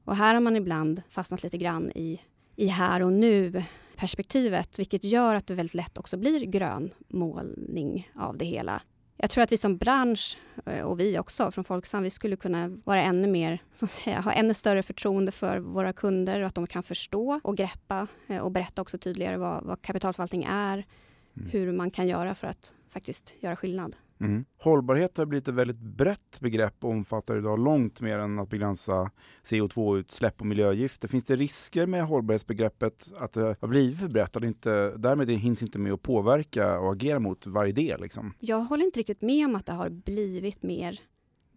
Och 0.05 0.17
här 0.17 0.35
har 0.35 0.41
man 0.41 0.57
ibland 0.57 1.03
fastnat 1.09 1.43
lite 1.43 1.59
grann 1.59 1.91
i, 1.95 2.21
i 2.57 2.67
här 2.67 3.03
och 3.03 3.13
nu 3.13 3.63
perspektivet, 3.97 4.79
vilket 4.79 5.05
gör 5.05 5.35
att 5.35 5.47
det 5.47 5.55
väldigt 5.55 5.75
lätt 5.75 5.99
också 5.99 6.17
blir 6.17 6.41
grönmålning 6.41 8.11
av 8.15 8.37
det 8.37 8.45
hela. 8.45 8.83
Jag 9.23 9.31
tror 9.31 9.45
att 9.45 9.53
vi 9.53 9.57
som 9.57 9.77
bransch 9.77 10.39
eh, 10.67 10.83
och 10.83 11.01
vi 11.01 11.19
också 11.19 11.51
från 11.51 11.65
Folksam, 11.65 12.03
vi 12.03 12.11
skulle 12.11 12.37
kunna 12.37 12.69
vara 12.85 13.03
ännu 13.03 13.29
mer, 13.29 13.63
så 13.77 13.85
att 13.85 13.91
säga, 13.91 14.21
ha 14.21 14.33
ännu 14.33 14.55
större 14.55 14.83
förtroende 14.83 15.33
för 15.33 15.59
våra 15.59 15.93
kunder 15.93 16.41
och 16.41 16.47
att 16.47 16.55
de 16.55 16.67
kan 16.67 16.83
förstå 16.83 17.41
och 17.43 17.57
greppa 17.57 18.07
eh, 18.29 18.39
och 18.39 18.51
berätta 18.51 18.83
också 18.83 18.99
tydligare 18.99 19.37
vad, 19.37 19.65
vad 19.65 19.83
kapitalförvaltning 19.83 20.45
är, 20.45 20.73
mm. 20.73 21.51
hur 21.51 21.73
man 21.73 21.91
kan 21.91 22.09
göra 22.09 22.35
för 22.35 22.47
att 22.47 22.75
faktiskt 22.89 23.35
göra 23.41 23.57
skillnad. 23.57 23.97
Mm. 24.21 24.45
Hållbarhet 24.59 25.17
har 25.17 25.27
blivit 25.27 25.49
ett 25.49 25.55
väldigt 25.55 25.81
brett 25.81 26.41
begrepp 26.41 26.85
och 26.85 26.91
omfattar 26.91 27.39
idag 27.39 27.59
långt 27.59 28.01
mer 28.01 28.19
än 28.19 28.39
att 28.39 28.51
begränsa 28.51 29.11
CO2-utsläpp 29.45 30.41
och 30.41 30.47
miljögifter. 30.47 31.09
Finns 31.09 31.25
det 31.25 31.37
risker 31.37 31.87
med 31.87 32.05
hållbarhetsbegreppet 32.05 33.13
att 33.17 33.33
det 33.33 33.57
har 33.61 33.69
blivit 33.69 33.99
för 33.99 34.09
brett 34.09 34.37
och 34.37 34.45
inte, 34.45 34.97
därmed 34.97 35.31
hinns 35.31 35.63
inte 35.63 35.79
med 35.79 35.93
att 35.93 36.03
påverka 36.03 36.81
och 36.81 36.93
agera 36.93 37.19
mot 37.19 37.47
varje 37.47 37.73
del? 37.73 38.01
Liksom? 38.01 38.35
Jag 38.41 38.61
håller 38.61 38.85
inte 38.85 38.99
riktigt 38.99 39.23
med 39.23 39.47
om 39.47 39.55
att 39.55 39.67
det 39.67 39.73
har 39.73 39.91
blivit 39.91 40.63
mer 40.63 41.01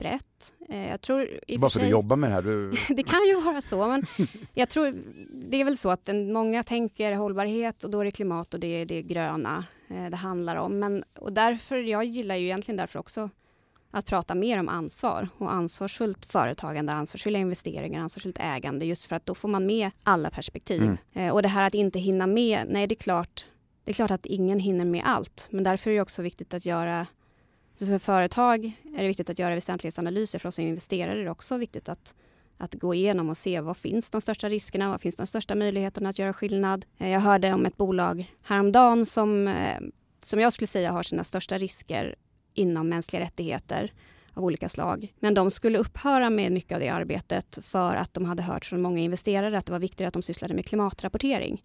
brett. 0.03 0.53
Eh, 0.69 0.89
jag 0.89 1.01
tror 1.01 1.39
i 1.47 1.57
Bara 1.57 1.69
för 1.69 1.79
att 1.79 1.85
du 1.85 1.91
jobbar 1.91 2.15
med 2.15 2.29
det 2.29 2.33
här? 2.33 2.41
Du... 2.41 2.71
det 2.95 3.03
kan 3.03 3.27
ju 3.27 3.41
vara 3.41 3.61
så, 3.61 3.87
men 3.87 4.05
jag 4.53 4.69
tror 4.69 4.95
det 5.49 5.61
är 5.61 5.65
väl 5.65 5.77
så 5.77 5.89
att 5.89 6.09
många 6.33 6.63
tänker 6.63 7.13
hållbarhet 7.13 7.83
och 7.83 7.89
då 7.89 7.99
är 7.99 8.05
det 8.05 8.11
klimat 8.11 8.53
och 8.53 8.59
det 8.59 8.67
är 8.67 8.85
det 8.85 9.01
gröna 9.01 9.65
eh, 9.87 10.05
det 10.05 10.17
handlar 10.17 10.55
om. 10.55 10.79
Men, 10.79 11.03
och 11.19 11.33
därför, 11.33 11.77
jag 11.77 12.05
gillar 12.05 12.35
ju 12.35 12.45
egentligen 12.45 12.77
därför 12.77 12.99
också 12.99 13.29
att 13.91 14.05
prata 14.05 14.35
mer 14.35 14.59
om 14.59 14.69
ansvar 14.69 15.29
och 15.37 15.53
ansvarsfullt 15.53 16.25
företagande, 16.25 16.93
ansvarsfulla 16.93 17.39
investeringar, 17.39 18.01
ansvarsfullt 18.01 18.37
ägande, 18.39 18.85
just 18.85 19.05
för 19.05 19.15
att 19.15 19.25
då 19.25 19.35
får 19.35 19.49
man 19.49 19.65
med 19.65 19.91
alla 20.03 20.29
perspektiv. 20.29 20.81
Mm. 20.81 20.97
Eh, 21.13 21.33
och 21.33 21.41
det 21.41 21.47
här 21.47 21.67
att 21.67 21.73
inte 21.73 21.99
hinna 21.99 22.27
med, 22.27 22.65
nej 22.69 22.87
det 22.87 22.93
är 22.93 23.03
klart, 23.03 23.45
det 23.83 23.91
är 23.91 23.93
klart 23.93 24.11
att 24.11 24.25
ingen 24.25 24.59
hinner 24.59 24.85
med 24.85 25.03
allt, 25.05 25.47
men 25.51 25.63
därför 25.63 25.91
är 25.91 25.95
det 25.95 26.01
också 26.01 26.21
viktigt 26.21 26.53
att 26.53 26.65
göra 26.65 27.07
så 27.75 27.85
för 27.85 27.97
företag 27.97 28.65
är 28.95 29.01
det 29.01 29.07
viktigt 29.07 29.29
att 29.29 29.39
göra 29.39 29.55
väsentlighetsanalyser. 29.55 30.39
För 30.39 30.49
oss 30.49 30.55
som 30.55 30.63
investerare 30.63 31.19
är 31.19 31.23
det 31.23 31.31
också 31.31 31.57
viktigt 31.57 31.89
att, 31.89 32.13
att 32.57 32.73
gå 32.73 32.93
igenom 32.93 33.29
och 33.29 33.37
se 33.37 33.61
vad 33.61 33.77
finns 33.77 34.09
de 34.09 34.21
största 34.21 34.49
riskerna, 34.49 34.89
vad 34.89 35.01
finns 35.01 35.15
de 35.15 35.27
största 35.27 35.55
möjligheterna 35.55 36.09
att 36.09 36.19
göra 36.19 36.33
skillnad. 36.33 36.85
Eh, 36.97 37.09
jag 37.09 37.19
hörde 37.19 37.53
om 37.53 37.65
ett 37.65 37.77
bolag 37.77 38.31
häromdagen 38.43 39.05
som, 39.05 39.47
eh, 39.47 39.79
som 40.23 40.39
jag 40.39 40.53
skulle 40.53 40.67
säga 40.67 40.91
har 40.91 41.03
sina 41.03 41.23
största 41.23 41.57
risker 41.57 42.15
inom 42.53 42.89
mänskliga 42.89 43.21
rättigheter 43.21 43.93
av 44.33 44.43
olika 44.43 44.69
slag. 44.69 45.13
Men 45.19 45.33
de 45.33 45.51
skulle 45.51 45.77
upphöra 45.77 46.29
med 46.29 46.51
mycket 46.51 46.75
av 46.75 46.79
det 46.79 46.89
arbetet 46.89 47.59
för 47.61 47.95
att 47.95 48.13
de 48.13 48.25
hade 48.25 48.43
hört 48.43 48.65
från 48.65 48.81
många 48.81 48.99
investerare 48.99 49.57
att 49.57 49.65
det 49.65 49.71
var 49.71 49.79
viktigare 49.79 50.07
att 50.07 50.13
de 50.13 50.23
sysslade 50.23 50.53
med 50.53 50.65
klimatrapportering. 50.65 51.63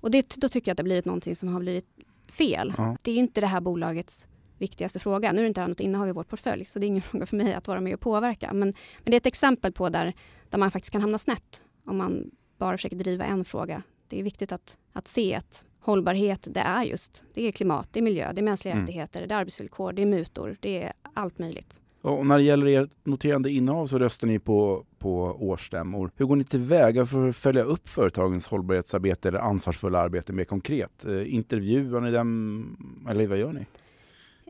Och 0.00 0.10
det, 0.10 0.34
då 0.36 0.48
tycker 0.48 0.68
jag 0.68 0.72
att 0.72 0.76
det 0.76 0.82
blivit 0.82 1.04
någonting 1.04 1.36
som 1.36 1.48
har 1.48 1.60
blivit 1.60 1.86
fel. 2.28 2.74
Ja. 2.76 2.96
Det 3.02 3.10
är 3.10 3.16
inte 3.16 3.40
det 3.40 3.46
här 3.46 3.60
bolagets 3.60 4.26
viktigaste 4.58 4.98
fråga. 4.98 5.32
Nu 5.32 5.38
är 5.38 5.42
det 5.42 5.48
inte 5.48 5.66
något 5.66 5.80
innehav 5.80 6.08
i 6.08 6.12
vår 6.12 6.24
portfölj, 6.24 6.64
så 6.64 6.78
det 6.78 6.86
är 6.86 6.88
ingen 6.88 7.02
fråga 7.10 7.26
för 7.26 7.36
mig 7.36 7.54
att 7.54 7.68
vara 7.68 7.80
med 7.80 7.94
och 7.94 8.00
påverka. 8.00 8.52
Men, 8.52 8.68
men 8.98 9.10
det 9.10 9.14
är 9.14 9.20
ett 9.20 9.26
exempel 9.26 9.72
på 9.72 9.88
där, 9.88 10.12
där 10.50 10.58
man 10.58 10.70
faktiskt 10.70 10.92
kan 10.92 11.00
hamna 11.00 11.18
snett 11.18 11.62
om 11.84 11.96
man 11.96 12.30
bara 12.58 12.76
försöker 12.76 12.96
driva 12.96 13.24
en 13.24 13.44
fråga. 13.44 13.82
Det 14.08 14.18
är 14.18 14.22
viktigt 14.22 14.52
att, 14.52 14.78
att 14.92 15.08
se 15.08 15.34
att 15.34 15.64
hållbarhet, 15.80 16.48
det 16.50 16.60
är 16.60 16.82
just 16.82 17.24
det 17.34 17.48
är 17.48 17.52
klimat, 17.52 17.88
det 17.92 18.00
är 18.00 18.02
miljö, 18.02 18.32
det 18.32 18.40
är 18.40 18.42
mänskliga 18.42 18.72
mm. 18.72 18.86
rättigheter, 18.86 19.26
det 19.26 19.34
är 19.34 19.38
arbetsvillkor, 19.38 19.92
det 19.92 20.02
är 20.02 20.06
mutor, 20.06 20.56
det 20.60 20.82
är 20.82 20.92
allt 21.14 21.38
möjligt. 21.38 21.80
Och 22.02 22.26
när 22.26 22.36
det 22.36 22.42
gäller 22.42 22.66
ert 22.82 22.90
noterande 23.04 23.50
innehav 23.50 23.86
så 23.86 23.98
röstar 23.98 24.26
ni 24.26 24.38
på, 24.38 24.84
på 24.98 25.36
årsstämmor. 25.40 26.10
Hur 26.16 26.26
går 26.26 26.36
ni 26.36 26.44
tillväga 26.44 27.06
för 27.06 27.28
att 27.28 27.36
följa 27.36 27.62
upp 27.62 27.88
företagens 27.88 28.48
hållbarhetsarbete 28.48 29.28
eller 29.28 29.38
ansvarsfulla 29.38 29.98
arbete 29.98 30.32
mer 30.32 30.44
konkret? 30.44 31.04
Eh, 31.04 31.34
intervjuar 31.34 32.00
ni 32.00 32.10
dem 32.10 33.04
eller 33.10 33.26
vad 33.26 33.38
gör 33.38 33.52
ni? 33.52 33.66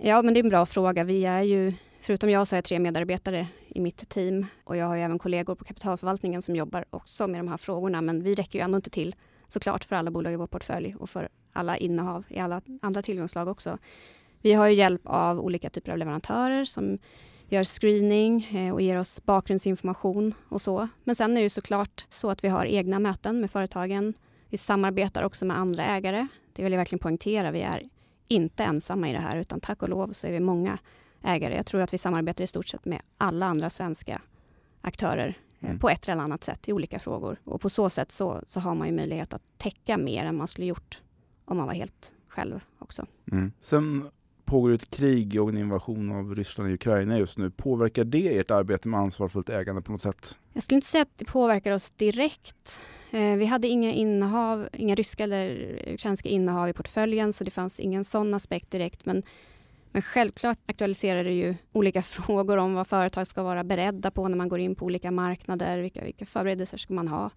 Ja, 0.01 0.23
men 0.23 0.35
det 0.35 0.41
är 0.41 0.45
en 0.45 0.51
bra 0.51 0.67
fråga. 0.67 1.05
Vi 1.05 1.25
är 1.25 1.43
ju, 1.43 1.73
förutom 2.01 2.31
jag 2.31 2.49
så 2.49 2.55
är 2.55 2.57
jag 2.57 2.65
tre 2.65 2.79
medarbetare 2.79 3.47
i 3.69 3.81
mitt 3.81 4.09
team 4.09 4.47
och 4.65 4.77
jag 4.77 4.87
har 4.87 4.97
ju 4.97 5.03
även 5.03 5.19
kollegor 5.19 5.55
på 5.55 5.65
kapitalförvaltningen 5.65 6.43
som 6.43 6.57
jobbar 6.57 6.85
också 6.91 7.29
med 7.29 7.41
de 7.41 7.49
här 7.49 7.57
frågorna. 7.57 8.03
Men 8.03 8.23
vi 8.23 8.35
räcker 8.35 8.59
ju 8.59 8.63
ändå 8.63 8.77
inte 8.77 8.91
till 8.91 9.15
såklart 9.49 9.85
för 9.85 9.97
alla 9.97 10.11
bolag 10.11 10.33
i 10.33 10.37
vår 10.37 10.47
portfölj 10.47 10.95
och 10.99 11.11
för 11.11 11.29
alla 11.53 11.77
innehav 11.77 12.25
i 12.29 12.39
alla 12.39 12.63
andra 12.83 13.03
tillgångslag 13.03 13.49
också. 13.49 13.79
Vi 14.43 14.53
har 14.53 14.67
ju 14.67 14.75
hjälp 14.75 15.01
av 15.05 15.41
olika 15.41 15.71
typer 15.71 15.93
av 15.93 15.99
leverantörer 15.99 16.65
som 16.65 16.99
gör 17.49 17.65
screening 17.65 18.49
eh, 18.57 18.75
och 18.75 18.83
ger 18.83 18.99
oss 18.99 19.25
bakgrundsinformation 19.25 20.35
och 20.49 20.63
så. 20.63 20.89
Men 21.05 21.15
sen 21.15 21.37
är 21.37 21.43
det 21.43 21.51
såklart 21.51 22.07
så 22.09 22.31
att 22.31 22.45
vi 22.45 22.49
har 22.49 22.67
egna 22.67 22.99
möten 22.99 23.41
med 23.41 23.51
företagen 23.51 24.15
Vi 24.49 24.59
samarbetar 24.59 25.23
också 25.23 25.45
med 25.45 25.59
andra 25.59 25.85
ägare. 25.85 26.27
Det 26.53 26.63
vill 26.63 26.73
jag 26.73 26.79
verkligen 26.79 27.03
poängtera. 27.03 27.51
Vi 27.51 27.61
är 27.61 27.89
inte 28.29 28.65
ensamma 28.65 29.09
i 29.09 29.13
det 29.13 29.19
här, 29.19 29.37
utan 29.37 29.61
tack 29.61 29.83
och 29.83 29.89
lov 29.89 30.13
så 30.13 30.27
är 30.27 30.33
vi 30.33 30.41
många 30.41 30.79
ägare. 31.23 31.57
Jag 31.57 31.67
tror 31.67 31.81
att 31.81 31.95
vi 31.95 31.99
samarbetar 31.99 32.45
i 32.45 32.47
stort 32.47 32.69
sett 32.69 32.85
med 32.85 33.03
alla 33.19 33.47
andra 33.47 33.71
svenska 33.71 34.23
aktörer 34.81 35.39
eh, 35.61 35.69
mm. 35.69 35.79
på 35.79 35.89
ett 35.89 36.09
eller 36.09 36.23
annat 36.23 36.45
sätt 36.45 36.69
i 36.69 36.73
olika 36.73 36.99
frågor. 36.99 37.41
Och 37.45 37.61
på 37.61 37.71
så 37.71 37.91
sätt 37.91 38.13
så, 38.13 38.43
så 38.47 38.61
har 38.61 38.75
man 38.75 38.87
ju 38.87 38.95
möjlighet 38.95 39.33
att 39.33 39.43
täcka 39.57 39.99
mer 39.99 40.25
än 40.25 40.37
man 40.37 40.49
skulle 40.49 40.67
gjort 40.67 41.01
om 41.45 41.57
man 41.57 41.67
var 41.67 41.75
helt 41.75 42.13
själv 42.29 42.61
också. 42.79 43.07
Mm. 43.33 43.53
Sen 43.61 44.11
pågår 44.49 44.73
ett 44.73 44.91
krig 44.91 45.43
och 45.43 45.49
en 45.49 45.59
invasion 45.59 46.13
av 46.13 46.35
Ryssland 46.35 46.71
i 46.71 46.75
Ukraina 46.75 47.19
just 47.19 47.39
nu. 47.39 47.51
Påverkar 47.51 48.05
det 48.05 48.39
ert 48.39 48.51
arbete 48.51 48.89
med 48.89 49.01
ansvarsfullt 49.01 49.49
ägande 49.51 49.83
på 49.83 49.93
något 49.93 50.03
sätt? 50.03 50.39
Jag 50.53 50.63
skulle 50.63 50.77
inte 50.77 50.87
säga 50.87 51.03
att 51.03 51.19
det 51.19 51.25
påverkar 51.25 51.73
oss 51.73 51.91
direkt. 51.91 52.81
Eh, 53.11 53.37
vi 53.37 53.47
hade 53.47 53.69
inga 53.69 53.93
innehav, 53.93 54.69
inga 54.73 54.95
ryska 54.95 55.25
eller 55.25 55.79
ukrainska 55.95 56.29
innehav 56.29 56.69
i 56.69 56.73
portföljen 56.73 57.33
så 57.33 57.45
det 57.45 57.51
fanns 57.51 57.81
ingen 57.81 58.05
sån 58.05 58.35
aspekt 58.35 58.71
direkt. 58.71 59.07
Men, 59.07 59.23
men 59.93 60.03
självklart 60.03 60.59
aktualiserar 60.67 61.25
det 61.25 61.33
ju 61.33 61.55
olika 61.73 62.03
frågor 62.19 62.57
om 62.57 62.75
vad 62.75 62.87
företag 62.87 63.27
ska 63.27 63.43
vara 63.43 63.65
beredda 63.65 64.11
på 64.11 64.29
när 64.29 64.37
man 64.37 64.49
går 64.49 64.59
in 64.59 64.75
på 64.75 64.85
olika 64.85 65.11
marknader. 65.11 65.79
Vilka, 65.79 66.05
vilka 66.05 66.27
förberedelser 66.27 66.79
ska 66.79 66.95
man 66.95 67.09
ha? 67.09 67.31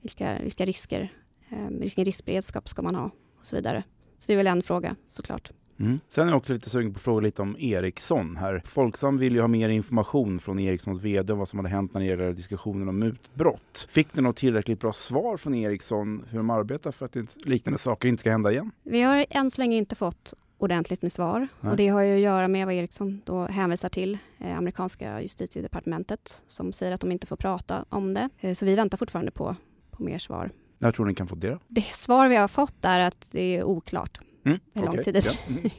Vilka, 0.00 0.38
vilka 0.42 0.64
risker, 0.64 1.12
eh, 1.48 1.68
vilken 1.70 2.04
riskberedskap 2.04 2.68
ska 2.68 2.82
man 2.82 2.94
ha? 2.94 3.10
Och 3.38 3.46
så 3.46 3.56
vidare. 3.56 3.82
Så 4.18 4.24
det 4.26 4.32
är 4.32 4.36
väl 4.36 4.46
en 4.46 4.62
fråga 4.62 4.96
såklart. 5.08 5.52
Mm. 5.80 6.00
Sen 6.08 6.26
är 6.26 6.30
jag 6.30 6.38
också 6.38 6.52
lite 6.52 6.70
sugen 6.70 6.92
på 6.92 6.96
att 6.96 7.02
fråga 7.02 7.20
lite 7.20 7.42
om 7.42 7.56
Ericsson 7.58 8.36
här. 8.36 8.62
Folksam 8.64 9.18
vill 9.18 9.34
ju 9.34 9.40
ha 9.40 9.48
mer 9.48 9.68
information 9.68 10.38
från 10.38 10.58
Ericssons 10.58 11.02
VD 11.02 11.32
om 11.32 11.38
vad 11.38 11.48
som 11.48 11.58
hade 11.58 11.68
hänt 11.68 11.94
när 11.94 12.00
det 12.00 12.06
gäller 12.06 12.32
diskussionen 12.32 12.88
om 12.88 12.98
mutbrott. 12.98 13.88
Fick 13.90 14.14
ni 14.14 14.22
något 14.22 14.36
tillräckligt 14.36 14.80
bra 14.80 14.92
svar 14.92 15.36
från 15.36 15.54
Ericsson 15.54 16.24
hur 16.30 16.38
de 16.38 16.50
arbetar 16.50 16.92
för 16.92 17.06
att 17.06 17.16
liknande 17.36 17.78
saker 17.78 18.08
inte 18.08 18.20
ska 18.20 18.30
hända 18.30 18.52
igen? 18.52 18.70
Vi 18.82 19.02
har 19.02 19.26
än 19.30 19.50
så 19.50 19.60
länge 19.60 19.76
inte 19.76 19.94
fått 19.94 20.34
ordentligt 20.58 21.02
med 21.02 21.12
svar. 21.12 21.48
Nej. 21.60 21.70
Och 21.70 21.76
det 21.76 21.88
har 21.88 22.00
ju 22.00 22.14
att 22.14 22.20
göra 22.20 22.48
med 22.48 22.66
vad 22.66 22.74
Ericsson 22.74 23.22
då 23.24 23.46
hänvisar 23.46 23.88
till, 23.88 24.18
eh, 24.38 24.58
amerikanska 24.58 25.22
justitiedepartementet 25.22 26.44
som 26.46 26.72
säger 26.72 26.92
att 26.92 27.00
de 27.00 27.12
inte 27.12 27.26
får 27.26 27.36
prata 27.36 27.84
om 27.88 28.14
det. 28.14 28.28
Eh, 28.40 28.54
så 28.54 28.64
vi 28.64 28.74
väntar 28.74 28.98
fortfarande 28.98 29.30
på, 29.30 29.56
på 29.90 30.02
mer 30.02 30.18
svar. 30.18 30.50
När 30.78 30.92
tror 30.92 31.06
ni 31.06 31.14
kan 31.14 31.26
få 31.26 31.34
det? 31.34 31.58
Det 31.68 31.82
svar 31.82 32.28
vi 32.28 32.36
har 32.36 32.48
fått 32.48 32.84
är 32.84 33.00
att 33.00 33.28
det 33.30 33.56
är 33.56 33.64
oklart. 33.64 34.20
Mm, 34.44 34.58
hur 34.74 34.82
lång 34.82 34.90
okay. 34.90 35.04
tid 35.04 35.14
det 35.14 35.26
ja. 35.26 35.32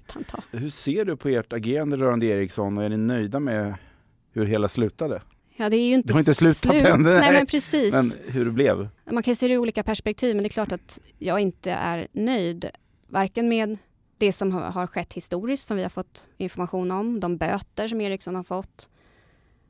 kan 0.08 0.24
ta. 0.24 0.39
Hur 0.51 0.70
ser 0.70 1.06
du 1.06 1.18
på 1.18 1.30
ert 1.30 1.54
agerande 1.54 1.98
rörande 1.98 2.25
Ericsson 2.25 2.78
och 2.78 2.84
är 2.84 2.89
ni 2.89 2.98
nöjda 2.98 3.39
med 3.39 3.75
hur 4.32 4.46
hela 4.46 4.68
slutade? 4.68 5.22
Ja, 5.56 5.70
det 5.70 5.78
är 5.78 5.88
ju 5.88 5.94
inte, 5.94 6.08
det 6.08 6.13
har 6.13 6.20
inte 6.20 6.34
slutat 6.34 6.72
slut. 6.72 6.86
än. 6.86 7.01
Nej, 7.01 7.34
men 7.34 7.46
precis. 7.46 7.94
Men 7.94 8.13
hur 8.28 8.46
det 8.46 8.51
blev? 8.51 8.89
Man 9.12 9.24
kan 9.24 9.36
se 9.36 9.48
det 9.48 9.54
ur 9.54 9.58
olika 9.58 9.84
perspektiv, 9.84 10.36
men 10.36 10.44
det 10.44 10.48
är 10.48 10.50
klart 10.50 10.72
att 10.72 11.00
jag 11.18 11.39
inte 11.39 11.72
är 11.72 12.08
nöjd. 12.12 12.70
Varken 13.08 13.50
med 13.50 13.78
det 14.18 14.34
som 14.34 14.51
har 14.51 14.88
skett 14.88 15.13
historiskt, 15.13 15.68
som 15.68 15.78
vi 15.78 15.84
har 15.84 15.89
fått 15.89 16.28
information 16.38 16.92
om, 16.92 17.20
de 17.20 17.38
böter 17.38 17.88
som 17.88 18.01
Ericsson 18.01 18.36
har 18.36 18.44
fått, 18.44 18.89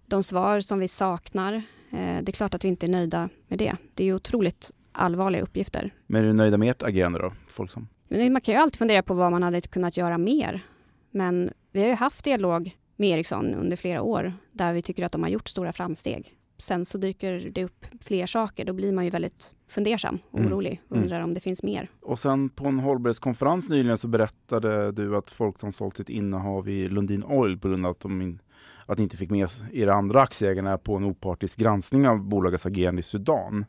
de 0.05 0.23
svar 0.23 0.59
som 0.59 0.79
vi 0.79 0.87
saknar. 0.87 1.53
Eh, 1.91 2.21
det 2.21 2.29
är 2.29 2.31
klart 2.31 2.53
att 2.53 2.63
vi 2.63 2.67
inte 2.67 2.85
är 2.85 2.91
nöjda 2.91 3.29
med 3.47 3.59
det. 3.59 3.75
Det 3.93 4.03
är 4.03 4.13
otroligt 4.13 4.71
allvarliga 4.91 5.41
uppgifter. 5.41 5.93
Men 6.07 6.23
är 6.23 6.27
du 6.27 6.33
nöjda 6.33 6.57
med 6.57 6.71
ert 6.71 6.83
agerande 6.83 7.19
då, 7.19 7.33
Folksam? 7.47 7.87
Man 8.09 8.41
kan 8.41 8.53
ju 8.53 8.59
alltid 8.59 8.77
fundera 8.77 9.03
på 9.03 9.13
vad 9.13 9.31
man 9.31 9.43
hade 9.43 9.61
kunnat 9.61 9.97
göra 9.97 10.17
mer. 10.17 10.65
Men 11.11 11.51
vi 11.71 11.79
har 11.81 11.87
ju 11.87 11.93
haft 11.93 12.23
dialog 12.23 12.77
med 12.95 13.09
Ericsson 13.09 13.53
under 13.53 13.77
flera 13.77 14.01
år 14.01 14.33
där 14.51 14.73
vi 14.73 14.81
tycker 14.81 15.05
att 15.05 15.11
de 15.11 15.23
har 15.23 15.29
gjort 15.29 15.49
stora 15.49 15.73
framsteg. 15.73 16.35
Sen 16.57 16.85
så 16.85 16.97
dyker 16.97 17.51
det 17.53 17.63
upp 17.63 17.85
fler 18.01 18.25
saker. 18.25 18.65
Då 18.65 18.73
blir 18.73 18.91
man 18.91 19.03
ju 19.03 19.09
väldigt 19.09 19.53
fundersam 19.67 20.19
och 20.31 20.39
mm. 20.39 20.51
orolig. 20.51 20.81
Mm. 20.91 21.03
Undrar 21.03 21.21
om 21.21 21.33
det 21.33 21.39
finns 21.39 21.63
mer. 21.63 21.89
Och 22.01 22.19
sen 22.19 22.49
på 22.49 22.67
en 22.67 22.79
hållbarhetskonferens 22.79 23.69
nyligen 23.69 23.97
så 23.97 24.07
berättade 24.07 24.91
du 24.91 25.17
att 25.17 25.31
folk 25.31 25.59
som 25.59 25.71
sålt 25.71 25.97
sitt 25.97 26.09
innehav 26.09 26.69
i 26.69 26.89
Lundin 26.89 27.23
Oil 27.23 27.57
på 27.57 27.67
grund 27.67 27.85
av 27.85 27.91
att 27.91 27.99
de 27.99 28.39
att 28.85 28.97
ni 28.97 29.03
inte 29.03 29.17
fick 29.17 29.29
med 29.29 29.49
era 29.73 29.93
andra 29.93 30.21
aktieägarna 30.21 30.77
på 30.77 30.95
en 30.95 31.03
opartisk 31.03 31.59
granskning 31.59 32.07
av 32.07 32.23
bolagets 32.23 32.65
agerande 32.65 32.99
i 32.99 33.03
Sudan. 33.03 33.65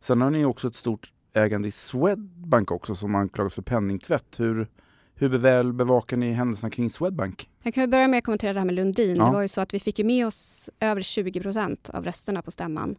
Sen 0.00 0.20
har 0.20 0.30
ni 0.30 0.44
också 0.44 0.68
ett 0.68 0.74
stort 0.74 1.12
ägande 1.32 1.68
i 1.68 1.70
Swedbank 1.70 2.70
också 2.70 2.94
som 2.94 3.14
anklagas 3.14 3.54
för 3.54 3.62
penningtvätt. 3.62 4.40
Hur, 4.40 4.68
hur 5.14 5.28
väl 5.28 5.72
bevakar 5.72 6.16
ni 6.16 6.32
händelserna 6.32 6.70
kring 6.70 6.90
Swedbank? 6.90 7.48
Jag 7.62 7.74
kan 7.74 7.90
börja 7.90 8.08
med 8.08 8.18
att 8.18 8.24
kommentera 8.24 8.52
det 8.52 8.60
här 8.60 8.66
med 8.66 8.74
Lundin. 8.74 9.16
Ja. 9.16 9.24
Det 9.24 9.32
var 9.32 9.42
ju 9.42 9.48
så 9.48 9.60
att 9.60 9.74
vi 9.74 9.80
fick 9.80 9.98
med 9.98 10.26
oss 10.26 10.70
över 10.80 11.02
20 11.02 11.40
procent 11.40 11.90
av 11.90 12.04
rösterna 12.04 12.42
på 12.42 12.50
stämman. 12.50 12.96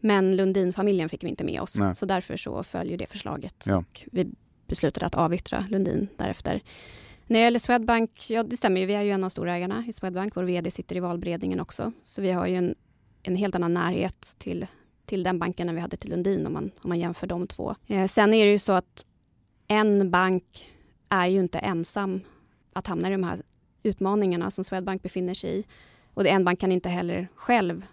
Men 0.00 0.36
Lundin-familjen 0.36 1.08
fick 1.08 1.24
vi 1.24 1.28
inte 1.28 1.44
med 1.44 1.60
oss, 1.60 1.78
Nej. 1.78 1.96
så 1.96 2.06
därför 2.06 2.36
så 2.36 2.62
följer 2.62 2.98
det 2.98 3.06
förslaget. 3.06 3.64
Ja. 3.66 3.84
Vi 4.12 4.26
beslutade 4.66 5.06
att 5.06 5.14
avyttra 5.14 5.64
Lundin 5.68 6.08
därefter. 6.16 6.62
När 7.26 7.38
det 7.38 7.44
gäller 7.44 7.58
Swedbank, 7.58 8.30
ja 8.30 8.42
det 8.42 8.56
stämmer 8.56 8.80
ju, 8.80 8.86
vi 8.86 8.94
är 8.94 9.02
ju 9.02 9.10
en 9.10 9.24
av 9.24 9.28
storägarna 9.28 9.84
i 9.88 9.92
Swedbank. 9.92 10.36
Vår 10.36 10.42
VD 10.42 10.70
sitter 10.70 10.96
i 10.96 11.00
valberedningen 11.00 11.60
också. 11.60 11.92
Så 12.02 12.22
vi 12.22 12.30
har 12.30 12.46
ju 12.46 12.56
en, 12.56 12.74
en 13.22 13.36
helt 13.36 13.54
annan 13.54 13.74
närhet 13.74 14.34
till 14.38 14.66
till 15.06 15.22
den 15.22 15.38
banken 15.38 15.68
än 15.68 15.74
vi 15.74 15.80
hade 15.80 15.96
till 15.96 16.10
Lundin 16.10 16.46
om 16.46 16.52
man, 16.52 16.70
om 16.82 16.88
man 16.88 16.98
jämför 16.98 17.26
de 17.26 17.46
två. 17.46 17.74
Eh, 17.86 18.06
sen 18.06 18.34
är 18.34 18.44
det 18.44 18.52
ju 18.52 18.58
så 18.58 18.72
att 18.72 19.06
en 19.68 20.10
bank 20.10 20.72
är 21.08 21.26
ju 21.26 21.40
inte 21.40 21.58
ensam 21.58 22.20
att 22.72 22.86
hamna 22.86 23.08
i 23.08 23.10
de 23.10 23.24
här 23.24 23.42
utmaningarna 23.82 24.50
som 24.50 24.64
Swedbank 24.64 25.02
befinner 25.02 25.34
sig 25.34 25.58
i. 25.58 25.64
Och 26.14 26.26
en 26.26 26.44
bank 26.44 26.60
kan 26.60 26.72
inte 26.72 26.88
heller 26.88 27.28
själv 27.34 27.86